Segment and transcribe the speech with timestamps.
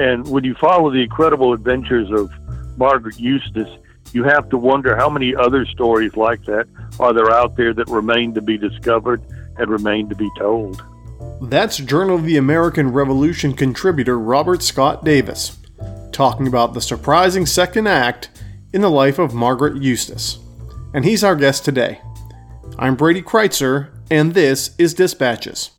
[0.00, 2.32] And when you follow the incredible adventures of
[2.78, 3.68] Margaret Eustace,
[4.14, 6.66] you have to wonder how many other stories like that
[6.98, 9.22] are there out there that remain to be discovered
[9.58, 10.82] and remain to be told.
[11.42, 15.58] That's Journal of the American Revolution contributor Robert Scott Davis
[16.12, 18.30] talking about the surprising second act
[18.72, 20.38] in the life of Margaret Eustace.
[20.94, 22.00] And he's our guest today.
[22.78, 25.72] I'm Brady Crytzer, and this is Dispatches.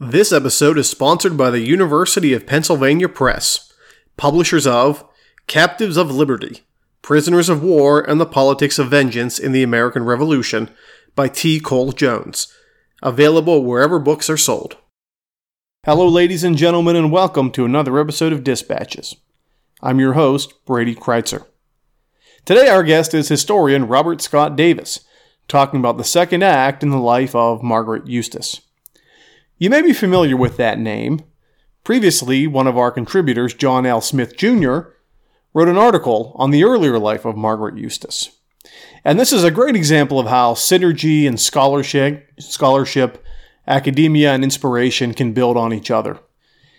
[0.00, 3.72] This episode is sponsored by the University of Pennsylvania Press,
[4.16, 5.04] publishers of
[5.48, 6.62] Captives of Liberty
[7.02, 10.70] Prisoners of War and the Politics of Vengeance in the American Revolution
[11.16, 11.58] by T.
[11.58, 12.46] Cole Jones,
[13.02, 14.76] available wherever books are sold.
[15.84, 19.16] Hello, ladies and gentlemen, and welcome to another episode of Dispatches.
[19.82, 21.44] I'm your host, Brady Crytzer.
[22.44, 25.00] Today, our guest is historian Robert Scott Davis,
[25.48, 28.60] talking about the second act in the life of Margaret Eustace.
[29.60, 31.20] You may be familiar with that name.
[31.82, 34.00] Previously, one of our contributors, John L.
[34.00, 34.80] Smith Jr.,
[35.52, 38.30] wrote an article on the earlier life of Margaret Eustace.
[39.04, 43.24] And this is a great example of how synergy and scholarship, scholarship,
[43.66, 46.20] academia, and inspiration can build on each other.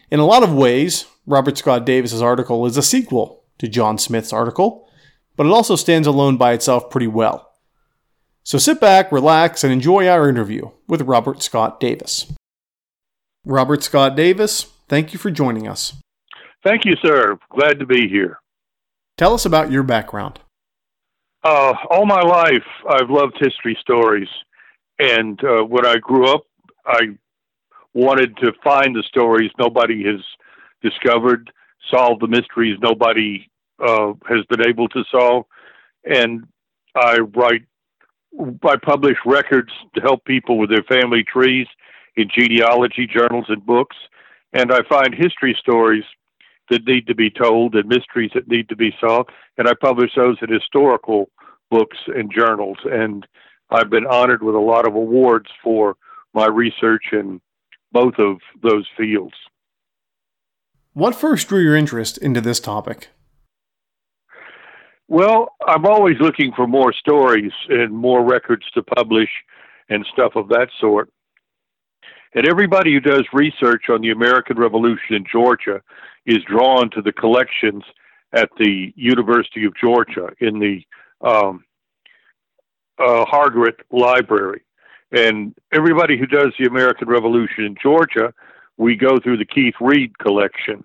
[0.10, 4.32] In a lot of ways, Robert Scott Davis's article is a sequel to John Smith's
[4.32, 4.88] article,
[5.36, 7.52] but it also stands alone by itself pretty well.
[8.44, 12.32] So sit back, relax, and enjoy our interview with Robert Scott Davis.
[13.50, 15.96] Robert Scott Davis, thank you for joining us.
[16.64, 17.36] Thank you, sir.
[17.50, 18.40] Glad to be here.
[19.18, 20.40] Tell us about your background.
[21.44, 24.28] Uh, all my life, I've loved history stories.
[25.00, 26.44] And uh, when I grew up,
[26.86, 27.18] I
[27.96, 30.24] wanted to find the stories nobody has
[30.84, 31.52] discovered,
[31.90, 33.50] solve the mysteries nobody
[33.84, 35.46] uh, has been able to solve.
[36.04, 36.46] And
[36.94, 37.64] I write,
[38.64, 41.66] I publish records to help people with their family trees
[42.20, 43.96] in genealogy journals and books.
[44.52, 46.04] And I find history stories
[46.70, 49.30] that need to be told and mysteries that need to be solved.
[49.58, 51.30] And I publish those in historical
[51.72, 52.78] books and journals.
[52.84, 53.26] And
[53.70, 55.96] I've been honored with a lot of awards for
[56.34, 57.40] my research in
[57.92, 59.36] both of those fields.
[60.94, 63.08] What first drew your interest into this topic?
[65.08, 69.30] Well, I'm always looking for more stories and more records to publish
[69.90, 71.10] and stuff of that sort.
[72.36, 75.82] And everybody who does research on the American Revolution in Georgia
[76.26, 77.84] is drawn to the collections
[78.34, 80.84] at the University of Georgia in the
[81.28, 81.64] um,
[83.00, 83.26] uh,
[83.92, 84.62] Library.
[85.12, 88.32] And everybody who does the American Revolution in Georgia,
[88.78, 90.84] we go through the Keith Read collection.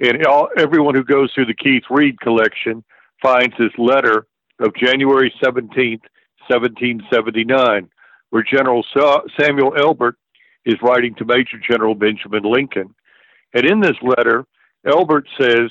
[0.00, 2.82] And all, everyone who goes through the Keith Read collection
[3.22, 4.26] finds this letter
[4.58, 6.02] of January 17th,
[6.48, 7.88] 1779,
[8.30, 8.84] where General
[9.38, 10.16] Samuel Elbert
[10.64, 12.94] is writing to Major General Benjamin Lincoln.
[13.52, 14.46] And in this letter,
[14.86, 15.70] Elbert says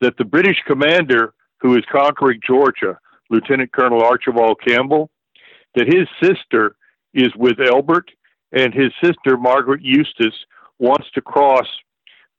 [0.00, 2.98] that the British commander who is conquering Georgia,
[3.28, 5.10] Lieutenant Colonel Archibald Campbell,
[5.74, 6.76] that his sister
[7.14, 8.10] is with Elbert,
[8.52, 10.34] and his sister, Margaret Eustace,
[10.78, 11.66] wants to cross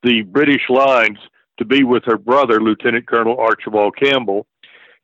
[0.03, 1.19] the British lines
[1.57, 4.47] to be with her brother, Lieutenant Colonel Archibald Campbell,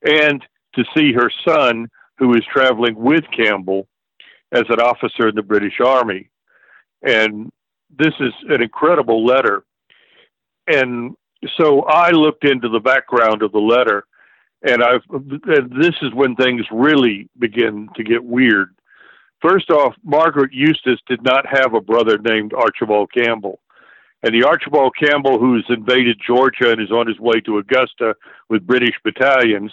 [0.04, 0.44] and
[0.74, 1.88] to see her son,
[2.18, 3.88] who is traveling with Campbell
[4.52, 6.30] as an officer in the British Army.
[7.02, 7.52] And
[7.98, 9.64] this is an incredible letter.
[10.68, 11.16] And
[11.58, 14.06] so I looked into the background of the letter,
[14.64, 18.76] and I've and this is when things really begin to get weird.
[19.42, 23.60] First off, Margaret Eustace did not have a brother named Archibald Campbell.
[24.24, 28.16] And the Archibald Campbell who's invaded Georgia and is on his way to Augusta
[28.50, 29.72] with British battalions,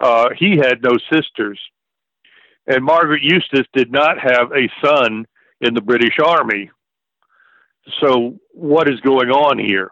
[0.00, 1.60] uh, he had no sisters.
[2.66, 5.26] And Margaret Eustace did not have a son
[5.60, 6.70] in the British Army.
[8.00, 9.90] So, what is going on here?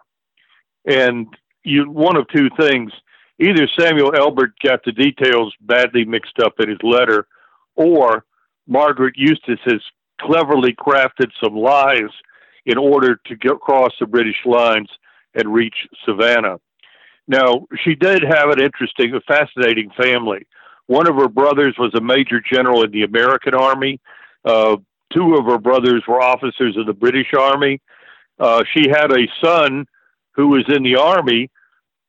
[0.85, 1.27] And
[1.63, 2.91] you, one of two things
[3.39, 7.27] either Samuel Elbert got the details badly mixed up in his letter,
[7.75, 8.25] or
[8.67, 9.81] Margaret Eustace has
[10.19, 12.09] cleverly crafted some lies
[12.65, 14.89] in order to get across the British lines
[15.35, 15.75] and reach
[16.05, 16.59] Savannah.
[17.27, 20.47] Now, she did have an interesting, a fascinating family.
[20.87, 23.99] One of her brothers was a major general in the American Army.
[24.45, 24.77] Uh,
[25.13, 27.81] two of her brothers were officers of the British Army.
[28.39, 29.85] Uh, she had a son
[30.33, 31.49] who was in the Army,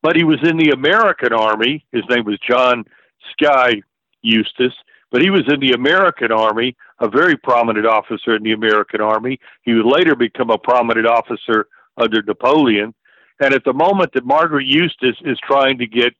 [0.01, 1.85] but he was in the American Army.
[1.91, 2.85] His name was John
[3.31, 3.81] Skey
[4.21, 4.75] Eustace,
[5.11, 9.39] but he was in the American Army, a very prominent officer in the American Army.
[9.63, 11.67] He would later become a prominent officer
[11.97, 12.93] under Napoleon.
[13.41, 16.13] And at the moment that Margaret Eustace is trying to get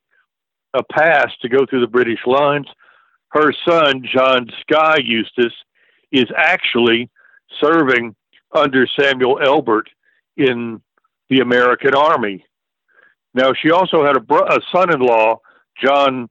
[0.73, 2.67] a pass to go through the British lines,
[3.29, 5.53] her son, John Skey Eustace,
[6.11, 7.09] is actually
[7.59, 8.15] serving
[8.51, 9.89] under Samuel Elbert
[10.38, 10.81] in
[11.29, 12.45] the American Army.
[13.33, 15.39] Now, she also had a, bro- a son in law,
[15.81, 16.29] John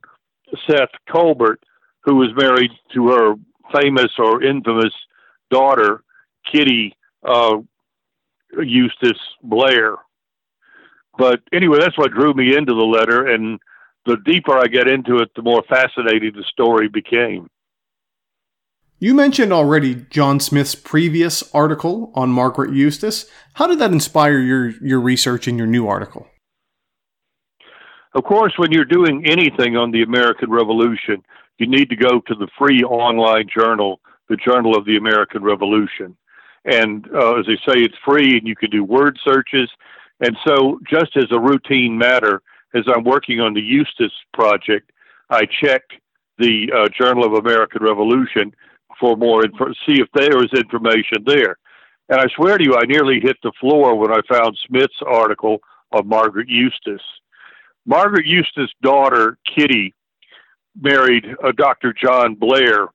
[0.66, 1.62] Seth Colbert,
[2.02, 3.34] who was married to her
[3.80, 4.94] famous or infamous
[5.50, 6.02] daughter,
[6.50, 7.58] Kitty uh,
[8.58, 9.96] Eustace Blair.
[11.16, 13.58] But anyway, that's what drew me into the letter, and
[14.06, 17.48] the deeper I get into it, the more fascinating the story became.
[19.00, 23.26] You mentioned already John Smith's previous article on Margaret Eustace.
[23.54, 26.26] How did that inspire your, your research in your new article?
[28.14, 31.22] Of course, when you're doing anything on the American Revolution,
[31.58, 36.16] you need to go to the free online journal, the Journal of the American Revolution.
[36.64, 39.70] And uh, as they say, it's free and you can do word searches.
[40.18, 42.42] And so, just as a routine matter,
[42.74, 44.90] as I'm working on the Eustace project,
[45.30, 45.92] I checked
[46.38, 48.52] the uh, Journal of American Revolution
[48.98, 51.56] for more info, see if there was information there.
[52.08, 55.58] And I swear to you, I nearly hit the floor when I found Smith's article
[55.92, 57.04] on Margaret Eustace.
[57.86, 59.94] Margaret Eustace's daughter, Kitty,
[60.80, 61.92] married a Dr.
[61.92, 62.88] John Blair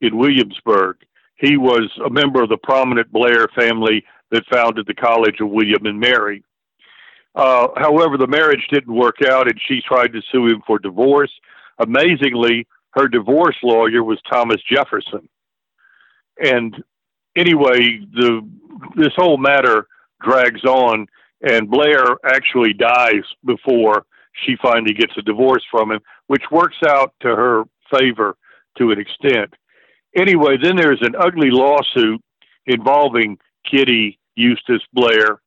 [0.00, 0.96] in Williamsburg.
[1.36, 5.86] He was a member of the prominent Blair family that founded the College of William
[5.86, 6.42] and Mary.
[7.34, 11.30] Uh, however, the marriage didn't work out, and she tried to sue him for divorce.
[11.78, 15.28] Amazingly, her divorce lawyer was Thomas Jefferson.
[16.42, 16.82] And
[17.36, 18.48] anyway, the
[18.96, 19.86] this whole matter
[20.22, 21.06] drags on,
[21.42, 24.06] and Blair actually dies before
[24.44, 28.36] she finally gets a divorce from him, which works out to her favor
[28.78, 29.54] to an extent.
[30.16, 32.22] Anyway, then there's an ugly lawsuit
[32.66, 33.38] involving
[33.68, 35.40] Kitty Eustace Blair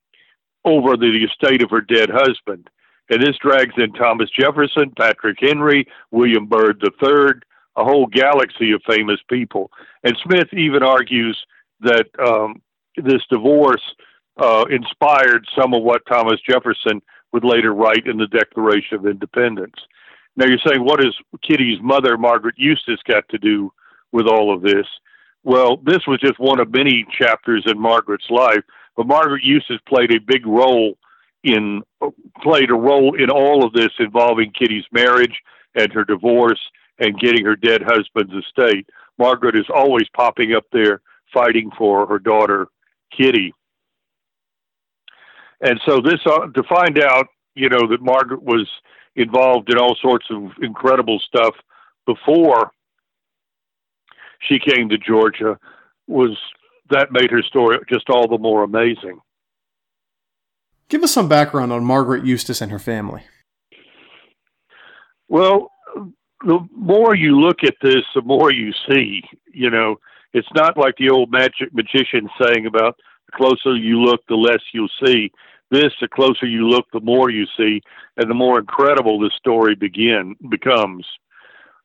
[0.66, 2.70] over the estate of her dead husband.
[3.10, 7.42] And this drags in Thomas Jefferson, Patrick Henry, William Byrd III,
[7.77, 9.71] a whole galaxy of famous people.
[10.03, 11.38] And Smith even argues
[11.81, 12.62] that um,
[12.97, 13.81] this divorce
[14.38, 17.01] uh, inspired some of what Thomas Jefferson
[17.31, 19.75] would later write in the Declaration of Independence.
[20.35, 21.13] Now you're saying, what has
[21.47, 23.71] Kitty's mother, Margaret Eustace, got to do
[24.12, 24.85] with all of this?
[25.44, 28.63] Well, this was just one of many chapters in Margaret's life,
[28.95, 30.97] but Margaret Eustace played a big role
[31.44, 31.81] in
[32.44, 35.41] played a role in all of this involving Kitty's marriage
[35.75, 36.59] and her divorce
[37.00, 38.88] and getting her dead husband's estate.
[39.18, 41.01] Margaret is always popping up there
[41.33, 42.68] fighting for her daughter
[43.15, 43.53] Kitty.
[45.62, 48.68] And so this uh, to find out, you know, that Margaret was
[49.15, 51.53] involved in all sorts of incredible stuff
[52.06, 52.71] before
[54.39, 55.59] she came to Georgia
[56.07, 56.38] was
[56.89, 59.19] that made her story just all the more amazing.
[60.89, 63.23] Give us some background on Margaret Eustace and her family.
[65.31, 65.72] Well,
[66.44, 69.22] the more you look at this, the more you see.
[69.54, 69.95] You know,
[70.33, 72.98] it's not like the old magic magician saying about
[73.28, 75.31] the closer you look, the less you'll see.
[75.69, 77.81] This, the closer you look, the more you see,
[78.18, 81.07] and the more incredible the story begin becomes.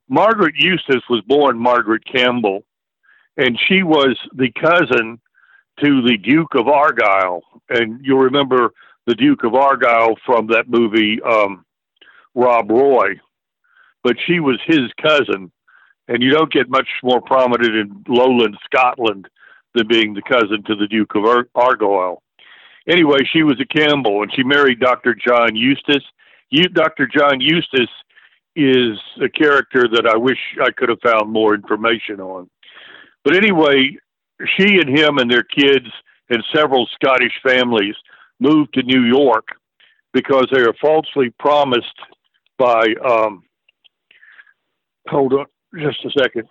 [0.08, 2.64] Margaret Eustace was born Margaret Campbell,
[3.36, 5.20] and she was the cousin
[5.84, 7.42] to the Duke of Argyle.
[7.68, 8.72] And you'll remember
[9.06, 11.64] the Duke of Argyle from that movie, um,
[12.34, 13.20] Rob Roy.
[14.06, 15.50] But she was his cousin,
[16.06, 19.26] and you don't get much more prominent in lowland Scotland
[19.74, 22.22] than being the cousin to the Duke of Ar- Argyle.
[22.88, 25.16] Anyway, she was a Campbell, and she married Dr.
[25.16, 26.04] John Eustace.
[26.50, 27.08] You, Dr.
[27.08, 27.90] John Eustace
[28.54, 32.48] is a character that I wish I could have found more information on.
[33.24, 33.98] But anyway,
[34.56, 35.88] she and him and their kids
[36.30, 37.96] and several Scottish families
[38.38, 39.48] moved to New York
[40.12, 41.98] because they were falsely promised
[42.56, 43.42] by, um,
[45.08, 45.46] hold on
[45.78, 46.48] just a second.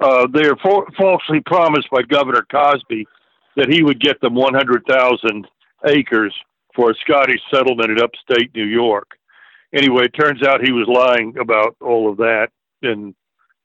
[0.00, 3.06] Uh, they were for- falsely promised by Governor Cosby
[3.56, 5.46] that he would get them 100,000
[5.86, 6.34] acres
[6.74, 9.18] for a Scottish settlement in upstate New York
[9.72, 12.48] anyway, it turns out he was lying about all of that,
[12.82, 13.14] and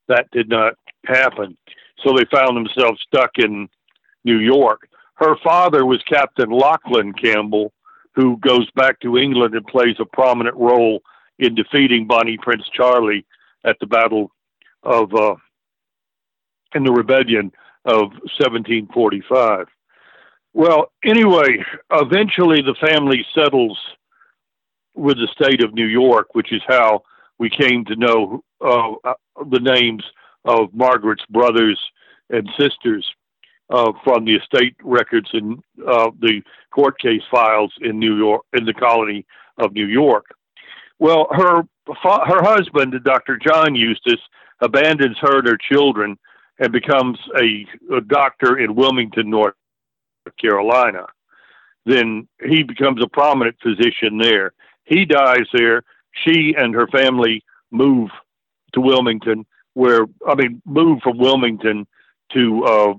[0.08, 0.74] that did not
[1.06, 1.58] happen.
[2.04, 3.70] So they found themselves stuck in
[4.26, 4.88] New York.
[5.16, 7.72] Her father was Captain Lachlan Campbell,
[8.16, 11.02] who goes back to England and plays a prominent role
[11.40, 13.26] in defeating Bonnie Prince Charlie
[13.64, 14.32] at the Battle
[14.84, 15.36] of uh,
[16.76, 17.52] in the Rebellion
[17.86, 19.68] of 1745.
[20.54, 23.78] Well, anyway, eventually the family settles
[24.96, 27.04] with the state of New York, which is how
[27.40, 29.14] we came to know uh,
[29.50, 30.04] the names
[30.46, 31.80] of Margaret's brothers
[32.30, 33.06] and sisters
[33.70, 36.42] uh, from the estate records and uh, the
[36.72, 39.26] court case files in New York, in the colony
[39.58, 40.26] of New York.
[41.00, 43.38] Well, her her husband, Dr.
[43.38, 44.22] John Eustace,
[44.62, 46.18] abandons her and her children
[46.60, 49.56] and becomes a, a doctor in Wilmington, North
[50.40, 51.06] Carolina.
[51.86, 54.54] Then he becomes a prominent physician there.
[54.86, 55.84] He dies there.
[56.24, 58.10] She and her family move
[58.74, 61.86] to Wilmington, where I mean, move from Wilmington
[62.34, 62.94] to uh,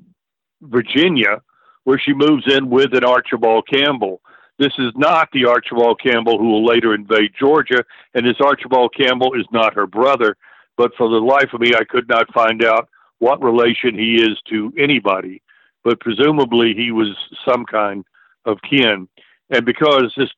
[0.62, 1.40] Virginia,
[1.84, 4.20] where she moves in with an Archibald Campbell.
[4.58, 7.84] This is not the Archibald Campbell who will later invade Georgia,
[8.14, 10.36] and this Archibald Campbell is not her brother.
[10.76, 14.38] But for the life of me, I could not find out what relation he is
[14.48, 15.40] to anybody.
[15.82, 18.04] But presumably, he was some kind
[18.44, 19.08] of kin.
[19.50, 20.30] And because this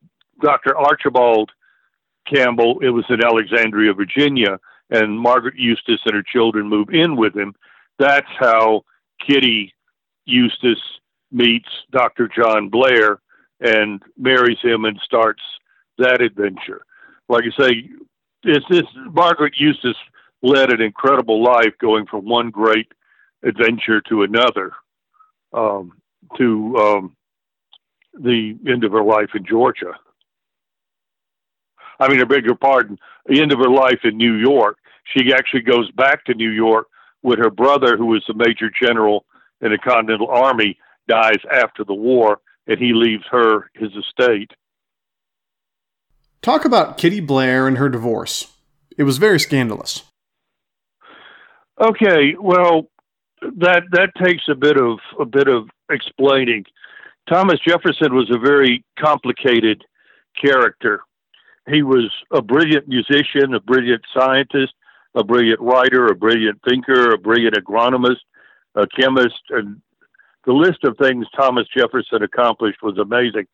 [0.43, 0.77] Dr.
[0.77, 1.51] Archibald
[2.33, 4.59] Campbell, it was in Alexandria, Virginia,
[4.91, 7.55] and Margaret Eustace and her children move in with him.
[7.99, 8.85] That's how
[9.27, 9.73] Kitty
[10.27, 10.83] Eustace
[11.33, 12.29] meets Dr.
[12.29, 13.21] John Blair
[13.61, 15.43] and marries him and starts
[15.99, 16.83] that adventure.
[17.29, 17.91] Like I say,
[18.45, 19.97] it's this Margaret Eustace
[20.43, 22.87] led an incredible life, going from one great
[23.43, 24.73] adventure to another,
[25.53, 25.93] um,
[26.37, 27.17] to um,
[28.15, 29.93] the end of her life in Georgia.
[31.99, 34.77] I mean, I beg your pardon, the end of her life in New York.
[35.17, 36.89] She actually goes back to New York
[37.23, 39.25] with her brother, who was a major general
[39.63, 44.51] in the Continental Army, dies after the war, and he leaves her his estate.
[46.43, 48.53] Talk about Kitty Blair and her divorce.
[48.97, 50.05] It was very scandalous.
[51.81, 52.89] Okay, well,
[53.43, 56.65] that that takes a bit of a bit of explaining.
[57.29, 59.85] Thomas Jefferson was a very complicated
[60.41, 61.01] character.
[61.69, 64.73] He was a brilliant musician, a brilliant scientist,
[65.15, 68.23] a brilliant writer, a brilliant thinker, a brilliant agronomist,
[68.77, 69.83] a chemist, and
[70.47, 73.47] the list of things Thomas Jefferson accomplished was amazing.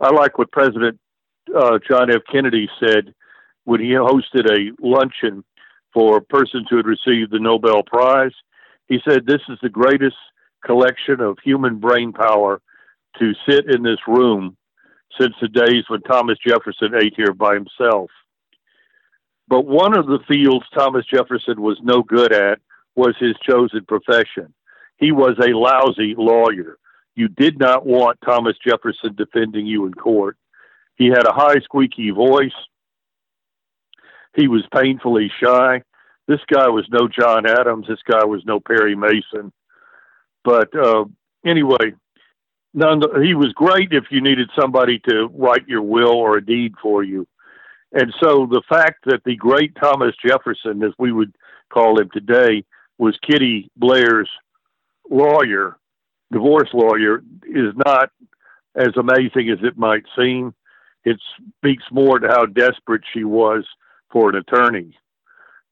[0.00, 0.98] I like what President
[1.54, 2.22] uh, John F.
[2.30, 3.14] Kennedy said
[3.64, 5.44] when he hosted a luncheon
[5.92, 8.32] for persons who had received the Nobel Prize.
[8.86, 10.16] He said, This is the greatest
[10.64, 12.60] collection of human brain power
[13.18, 14.56] to sit in this room
[15.20, 18.10] since the days when Thomas Jefferson ate here by himself.
[19.48, 22.60] But one of the fields Thomas Jefferson was no good at
[22.94, 24.52] was his chosen profession.
[24.98, 26.76] He was a lousy lawyer.
[27.14, 30.36] You did not want Thomas Jefferson defending you in court.
[30.96, 32.52] He had a high, squeaky voice.
[34.34, 35.82] He was painfully shy.
[36.26, 37.86] This guy was no John Adams.
[37.88, 39.52] This guy was no Perry Mason.
[40.44, 41.06] But uh,
[41.44, 41.94] anyway,
[42.74, 46.74] none, he was great if you needed somebody to write your will or a deed
[46.82, 47.26] for you.
[47.92, 51.34] And so the fact that the great Thomas Jefferson, as we would
[51.72, 52.64] call him today,
[52.98, 54.28] was Kitty Blair's
[55.10, 55.78] lawyer,
[56.32, 58.10] divorce lawyer, is not
[58.74, 60.54] as amazing as it might seem.
[61.04, 61.18] It
[61.58, 63.64] speaks more to how desperate she was
[64.10, 64.96] for an attorney.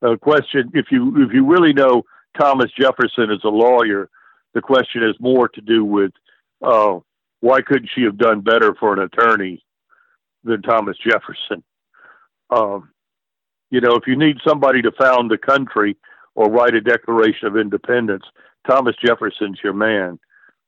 [0.02, 2.05] A question: If you if you really know
[2.38, 4.09] Thomas Jefferson as a lawyer,
[4.55, 6.12] the question is more to do with
[6.62, 6.99] uh,
[7.40, 9.62] why couldn't she have done better for an attorney
[10.45, 11.62] than Thomas Jefferson?
[12.50, 12.90] Um,
[13.71, 15.97] you know, if you need somebody to found the country
[16.35, 18.25] or write a Declaration of Independence,
[18.66, 20.18] Thomas Jefferson's your man.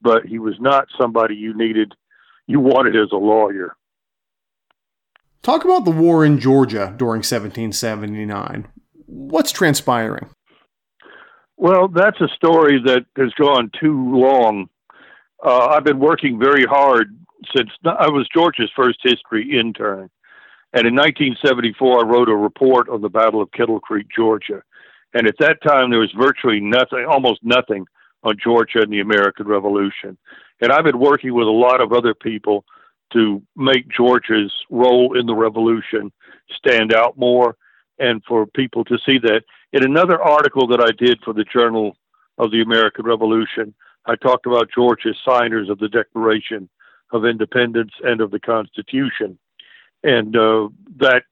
[0.00, 1.92] But he was not somebody you needed,
[2.46, 3.76] you wanted as a lawyer.
[5.42, 8.68] Talk about the war in Georgia during 1779.
[9.06, 10.30] What's transpiring?
[11.56, 14.68] Well, that's a story that has gone too long.
[15.44, 17.16] Uh, I've been working very hard
[17.56, 20.10] since I was Georgia's first history intern.
[20.72, 24.62] And in 1974, I wrote a report on the Battle of Kettle Creek, Georgia.
[25.14, 27.86] And at that time, there was virtually nothing, almost nothing
[28.22, 30.18] on Georgia and the American Revolution.
[30.60, 32.64] And I've been working with a lot of other people
[33.12, 36.12] to make Georgia's role in the revolution
[36.54, 37.56] stand out more
[37.98, 39.42] and for people to see that.
[39.72, 41.96] In another article that I did for the Journal
[42.36, 43.74] of the American Revolution,
[44.06, 46.68] I talked about Georgia's signers of the Declaration
[47.12, 49.38] of Independence and of the Constitution
[50.02, 51.22] and uh, that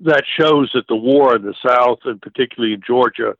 [0.00, 3.34] that shows that the war in the South, and particularly in Georgia,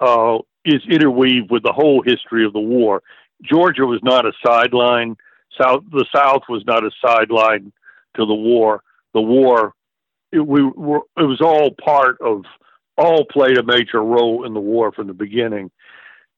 [0.00, 3.02] uh, is interweaved with the whole history of the war.
[3.42, 5.16] Georgia was not a sideline.
[5.60, 7.72] South, the South was not a sideline
[8.16, 8.82] to the war.
[9.14, 9.74] The war,
[10.32, 12.44] it, we were, it was all part of,
[12.96, 15.70] all played a major role in the war from the beginning.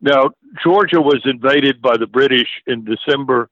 [0.00, 0.31] Now,
[0.64, 3.50] Georgia was invaded by the British in December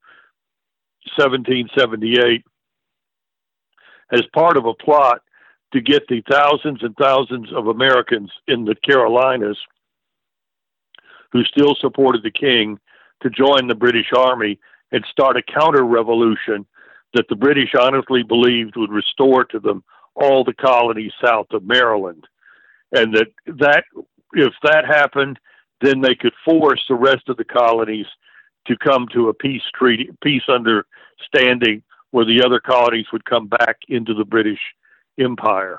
[1.17, 2.45] 1778
[4.13, 5.23] as part of a plot
[5.73, 9.59] to get the thousands and thousands of Americans in the Carolinas
[11.33, 12.79] who still supported the king
[13.23, 14.59] to join the British Army
[14.93, 16.67] and start a counter revolution
[17.15, 19.85] that the British honestly believed would restore to them
[20.15, 22.27] all the colonies south of Maryland.
[22.93, 23.85] And that, that
[24.33, 25.39] if that happened,
[25.81, 28.07] then they could force the rest of the colonies
[28.67, 33.79] to come to a peace treaty, peace understanding where the other colonies would come back
[33.89, 34.59] into the British
[35.21, 35.79] Empire.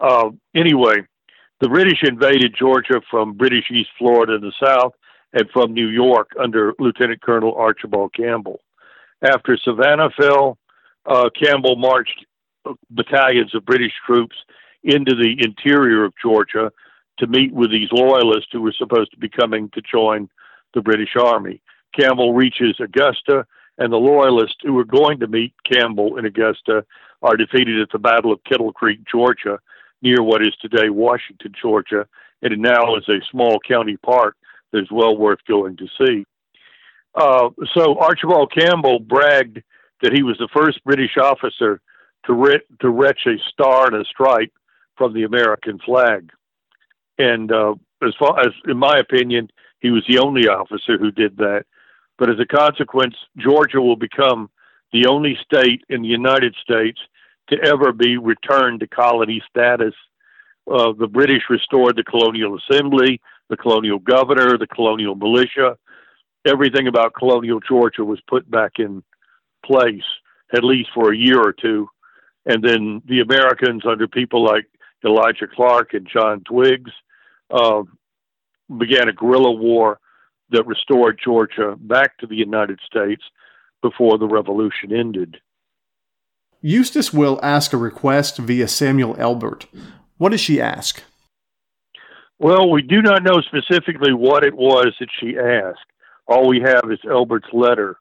[0.00, 0.96] Uh, anyway,
[1.60, 4.92] the British invaded Georgia from British East Florida in the south
[5.32, 8.60] and from New York under Lieutenant Colonel Archibald Campbell.
[9.22, 10.58] After Savannah fell,
[11.06, 12.24] uh, Campbell marched
[12.90, 14.36] battalions of British troops
[14.82, 16.70] into the interior of Georgia
[17.18, 20.28] to meet with these loyalists who were supposed to be coming to join
[20.74, 21.62] the British Army.
[21.98, 23.46] Campbell reaches Augusta,
[23.78, 26.84] and the loyalists who were going to meet Campbell in Augusta
[27.22, 29.58] are defeated at the Battle of Kettle Creek, Georgia,
[30.02, 32.06] near what is today Washington, Georgia,
[32.42, 34.36] and it now is a small county park
[34.72, 36.26] that is well worth going to see.
[37.14, 39.62] Uh, so Archibald Campbell bragged
[40.02, 41.80] that he was the first British officer
[42.26, 44.52] to, re- to retch a star and a stripe
[44.96, 46.30] from the American flag.
[47.18, 49.48] And uh, as far as, in my opinion,
[49.80, 51.64] he was the only officer who did that.
[52.18, 54.50] But as a consequence, Georgia will become
[54.92, 56.98] the only state in the United States
[57.48, 59.94] to ever be returned to colony status.
[60.70, 65.76] Uh, the British restored the colonial assembly, the colonial governor, the colonial militia.
[66.46, 69.02] Everything about colonial Georgia was put back in
[69.64, 70.02] place,
[70.54, 71.88] at least for a year or two.
[72.46, 74.66] And then the Americans, under people like
[75.04, 76.90] Elijah Clarke and John Twiggs,
[77.50, 77.82] uh,
[78.78, 80.00] began a guerrilla war
[80.50, 83.22] that restored Georgia back to the United States
[83.82, 85.36] before the revolution ended.
[86.60, 89.66] Eustace will ask a request via Samuel Elbert.
[90.18, 91.02] What does she ask?
[92.38, 95.86] Well, we do not know specifically what it was that she asked.
[96.26, 97.98] All we have is Elbert's letter.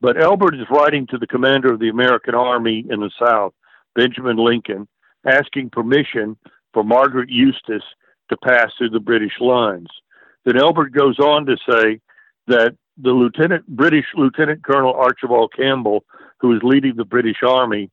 [0.00, 3.52] But Elbert is writing to the commander of the American Army in the South,
[3.94, 4.86] Benjamin Lincoln,
[5.26, 6.36] asking permission
[6.72, 7.82] for Margaret Eustace
[8.30, 9.88] to pass through the British lines.
[10.48, 12.00] Then Elbert goes on to say
[12.46, 16.06] that the lieutenant, British Lieutenant Colonel Archibald Campbell,
[16.40, 17.90] who is leading the British Army,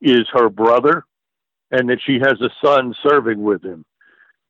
[0.00, 1.04] is her brother,
[1.70, 3.84] and that she has a son serving with him.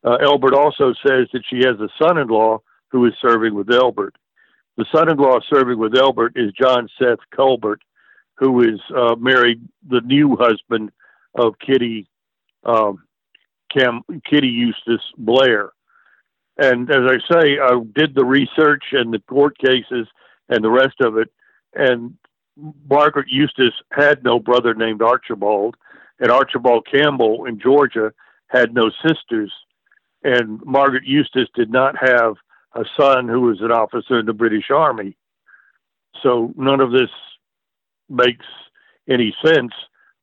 [0.02, 4.16] Uh, Elbert also says that she has a son-in-law who is serving with Elbert.
[4.78, 7.82] The son-in-law serving with Elbert is John Seth Colbert,
[8.38, 10.90] who is uh, married the new husband
[11.34, 12.08] of Kitty
[12.64, 13.02] um,
[13.70, 15.72] Cam, Kitty Eustace Blair.
[16.58, 20.06] And as I say, I did the research and the court cases
[20.48, 21.32] and the rest of it.
[21.74, 22.16] And
[22.88, 25.76] Margaret Eustace had no brother named Archibald,
[26.20, 28.12] and Archibald Campbell in Georgia
[28.48, 29.52] had no sisters.
[30.22, 32.34] And Margaret Eustace did not have
[32.74, 35.16] a son who was an officer in the British Army.
[36.22, 37.10] So none of this
[38.08, 38.46] makes
[39.08, 39.72] any sense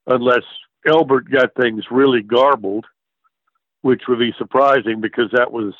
[0.07, 0.43] unless
[0.87, 2.85] Elbert got things really garbled,
[3.81, 5.73] which would be surprising because that was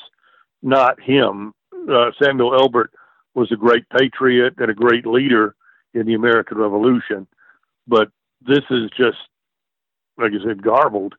[0.62, 1.52] not him.
[1.90, 2.92] Uh, Samuel Elbert
[3.34, 5.54] was a great patriot and a great leader
[5.94, 7.26] in the American Revolution,
[7.86, 8.08] but
[8.40, 9.18] this is just,
[10.18, 11.14] like I said, garbled.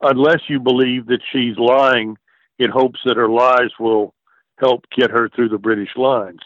[0.00, 2.16] Unless you believe that she's lying
[2.58, 4.14] in hopes that her lies will
[4.58, 6.40] help get her through the British lines.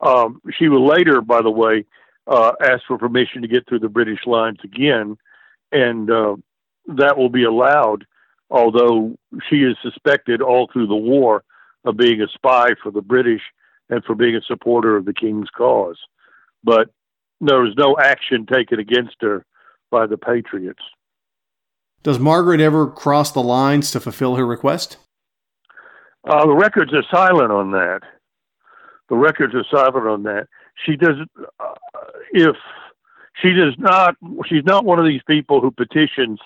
[0.00, 1.86] Um, she will later, by the way,
[2.26, 5.16] uh, ask for permission to get through the British lines again,
[5.72, 6.36] and uh,
[6.86, 8.06] that will be allowed
[8.50, 9.16] although
[9.48, 11.44] she is suspected all through the war
[11.84, 13.42] of being a spy for the British
[13.90, 15.98] and for being a supporter of the king's cause.
[16.62, 16.88] But
[17.40, 19.44] there was no action taken against her
[19.90, 20.82] by the Patriots.
[22.02, 24.98] Does Margaret ever cross the lines to fulfill her request?
[26.26, 28.00] Uh, the records are silent on that.
[29.08, 30.48] The records are silent on that.
[30.84, 31.16] She does,
[31.60, 31.74] uh,
[32.32, 32.56] if
[33.40, 36.40] she does not, she's not one of these people who petitions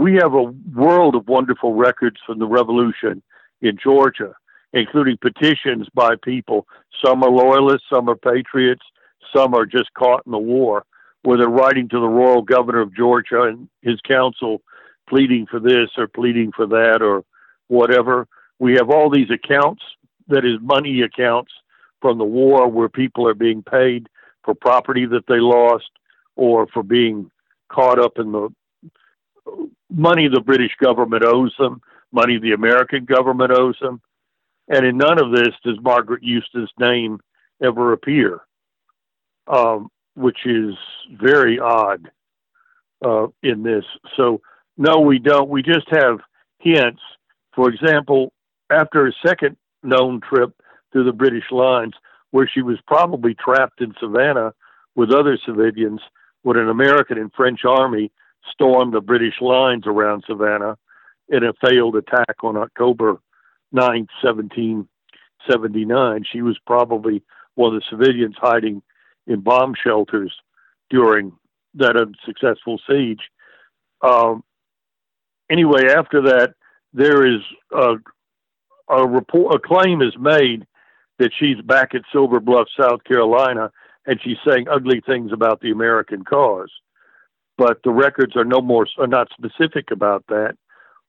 [0.00, 3.22] we have a world of wonderful records from the revolution
[3.60, 4.34] in Georgia,
[4.72, 6.66] including petitions by people.
[7.04, 8.80] Some are loyalists, some are patriots,
[9.36, 10.86] some are just caught in the war,
[11.22, 14.62] where they're writing to the royal governor of Georgia and his council
[15.06, 17.22] pleading for this or pleading for that or
[17.68, 18.26] whatever.
[18.58, 19.82] We have all these accounts,
[20.28, 21.52] that is, money accounts
[22.00, 24.08] from the war where people are being paid
[24.44, 25.90] for property that they lost
[26.36, 27.30] or for being
[27.68, 28.48] caught up in the
[29.90, 31.80] money the British government owes them,
[32.12, 34.00] money the American government owes them.
[34.68, 37.20] And in none of this does Margaret Eustace' name
[37.62, 38.40] ever appear,
[39.48, 40.74] um, which is
[41.12, 42.10] very odd.
[43.04, 43.84] uh, in this.
[44.16, 44.40] So,
[44.76, 45.48] no, we don't.
[45.48, 46.18] We just have
[46.58, 47.00] hints.
[47.54, 48.32] For example,
[48.70, 50.52] after a second known trip
[50.92, 51.94] through the British lines,
[52.30, 54.52] where she was probably trapped in Savannah
[54.94, 56.00] with other civilians,
[56.42, 58.10] when an American and French army
[58.52, 60.76] stormed the British lines around Savannah
[61.28, 63.18] in a failed attack on October
[63.72, 66.24] 9, 1779.
[66.30, 67.22] She was probably
[67.54, 68.82] one of the civilians hiding
[69.26, 70.32] in bomb shelters
[70.88, 71.32] during
[71.74, 73.20] that unsuccessful siege.
[74.02, 74.42] Um,
[75.50, 76.54] anyway, after that,
[76.92, 77.40] there is
[77.72, 77.94] a,
[78.88, 80.66] a report, a claim is made
[81.18, 83.70] that she's back at Silver Bluff, South Carolina,
[84.06, 86.70] and she's saying ugly things about the American cause.
[87.60, 90.56] But the records are no more are not specific about that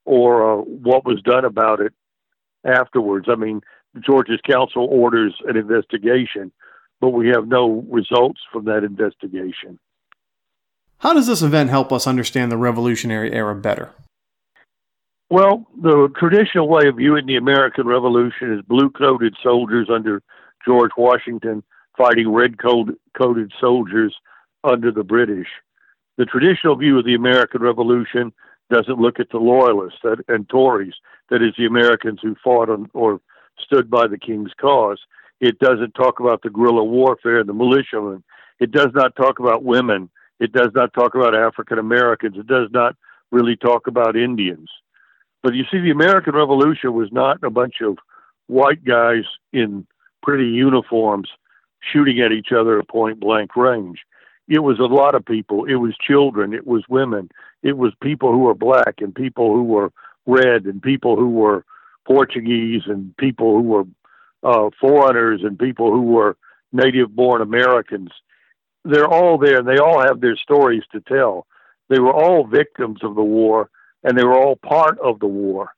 [0.04, 1.94] or uh, what was done about it
[2.62, 3.26] afterwards.
[3.30, 3.62] I mean,
[4.04, 6.52] Georgia's council orders an investigation,
[7.00, 9.78] but we have no results from that investigation.
[10.98, 13.94] How does this event help us understand the Revolutionary Era better?
[15.30, 20.22] Well, the traditional way of viewing the American Revolution is blue coated soldiers under
[20.66, 21.62] George Washington
[21.96, 24.14] fighting red coated soldiers
[24.62, 25.48] under the British.
[26.18, 28.32] The traditional view of the American Revolution
[28.70, 30.94] doesn't look at the loyalists and Tories,
[31.30, 33.20] that is, the Americans who fought on, or
[33.58, 34.98] stood by the king's cause.
[35.40, 38.22] It doesn't talk about the guerrilla warfare and the militiamen.
[38.60, 40.08] It does not talk about women.
[40.38, 42.36] It does not talk about African Americans.
[42.36, 42.96] It does not
[43.30, 44.68] really talk about Indians.
[45.42, 47.98] But you see, the American Revolution was not a bunch of
[48.46, 49.86] white guys in
[50.22, 51.28] pretty uniforms
[51.80, 54.00] shooting at each other at point blank range.
[54.52, 55.64] It was a lot of people.
[55.64, 56.52] It was children.
[56.52, 57.30] It was women.
[57.62, 59.90] It was people who were black and people who were
[60.26, 61.64] red and people who were
[62.06, 63.84] Portuguese and people who were
[64.42, 66.36] uh, foreigners and people who were
[66.70, 68.10] native born Americans.
[68.84, 71.46] They're all there and they all have their stories to tell.
[71.88, 73.70] They were all victims of the war
[74.04, 75.70] and they were all part of the war.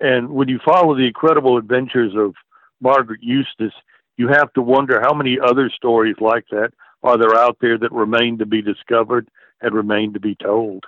[0.00, 2.34] And when you follow the incredible adventures of
[2.78, 3.72] Margaret Eustace,
[4.18, 7.92] you have to wonder how many other stories like that are there out there that
[7.92, 9.28] remain to be discovered
[9.60, 10.84] and remain to be told.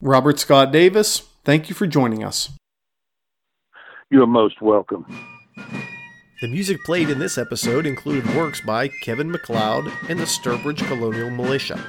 [0.00, 2.50] Robert Scott Davis, thank you for joining us.
[4.10, 5.06] You are most welcome.
[6.40, 11.30] The music played in this episode included works by Kevin MacLeod and the Sturbridge Colonial
[11.30, 11.82] Militia.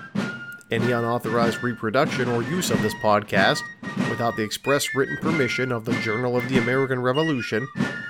[0.71, 3.61] Any unauthorized reproduction or use of this podcast,
[4.09, 7.67] without the express written permission of the Journal of the American Revolution,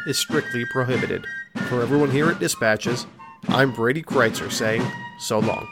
[0.08, 1.26] is strictly prohibited.
[1.68, 3.06] For everyone here at Dispatches,
[3.50, 4.82] I'm Brady Crytzer saying
[5.20, 5.68] so long.